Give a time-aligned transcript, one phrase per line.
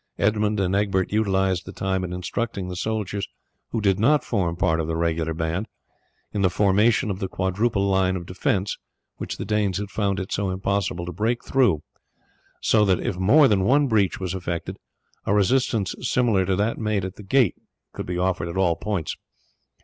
[0.17, 3.27] Edmund and Egbert utilized the time in instructing the soldiers
[3.69, 5.67] who did not form part of the regular band,
[6.33, 8.79] in the formation of the quadruple line of defence
[9.17, 11.83] which the Danes had found it so impossible to break through,
[12.61, 14.79] so that if more than one breach was effected,
[15.27, 17.53] a resistance similar to that made at the gate
[17.93, 19.15] could be offered at all points.